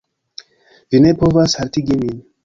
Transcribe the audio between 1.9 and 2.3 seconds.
min.